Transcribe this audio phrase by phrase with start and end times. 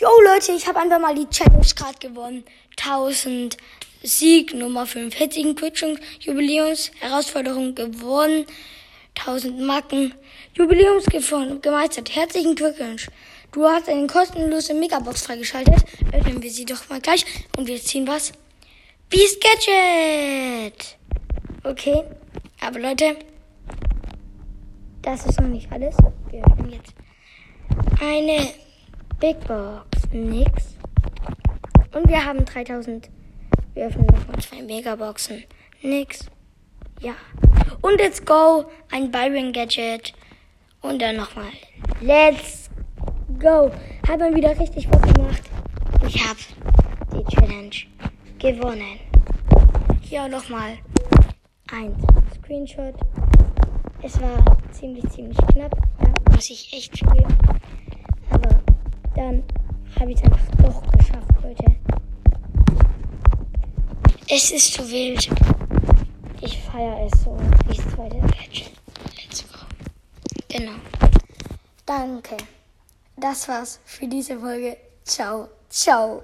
[0.00, 2.42] Jo Leute, ich habe einfach mal die Challenge gerade gewonnen.
[2.78, 3.58] 1000
[4.02, 8.46] Sieg Nummer 45 Quitchung Jubiläums Herausforderung gewonnen.
[9.18, 10.14] 1000 Marken
[10.54, 12.16] Jubiläums gemeistert.
[12.16, 13.08] Herzlichen Glückwunsch.
[13.52, 15.84] Du hast eine kostenlose Megabox freigeschaltet.
[16.14, 17.26] Öffnen wir sie doch mal gleich
[17.58, 18.32] und wir ziehen was.
[19.10, 20.96] Beast Gadget.
[21.62, 22.04] Okay,
[22.62, 23.16] aber Leute,
[25.02, 25.94] das ist noch nicht alles.
[26.30, 26.94] Wir öffnen jetzt
[28.00, 28.54] eine
[29.20, 29.89] Big Box.
[30.12, 30.76] Nix.
[31.94, 33.08] Und wir haben 3000.
[33.74, 35.44] Wir öffnen nochmal zwei Megaboxen.
[35.82, 36.26] Nix.
[37.00, 37.14] Ja.
[37.80, 38.64] Und let's go.
[38.90, 40.12] Ein Byron Gadget.
[40.80, 41.52] Und dann nochmal.
[42.00, 42.70] Let's
[43.38, 43.70] go.
[44.08, 45.42] Hat man wieder richtig was gemacht.
[46.06, 46.40] Ich habe
[47.12, 47.76] die Challenge
[48.38, 48.98] gewonnen.
[50.00, 50.78] Hier nochmal
[51.70, 51.94] ein
[52.34, 52.94] Screenshot.
[54.02, 57.36] Es war ziemlich, ziemlich knapp, ja, muss ich echt zugeben.
[58.30, 58.60] Aber
[59.14, 59.44] dann
[59.98, 61.64] habe ich es einfach doch geschafft, Leute.
[64.28, 65.28] Es ist zu wild.
[66.40, 68.70] Ich feiere es so wie das zweite Patch.
[69.16, 69.58] Let's go.
[70.48, 70.78] Genau.
[71.84, 72.36] Danke.
[73.16, 74.76] Das war's für diese Folge.
[75.04, 75.48] Ciao.
[75.68, 76.18] Ciao.